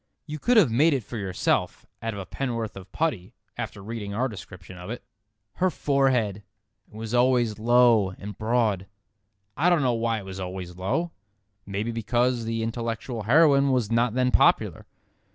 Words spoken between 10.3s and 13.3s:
always low. Maybe because the intellectual